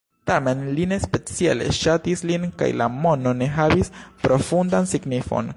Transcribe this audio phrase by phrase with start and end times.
[0.29, 3.95] Tamen, li ne speciale ŝatis lin kaj la nomo ne havis
[4.27, 5.49] profundan signifon.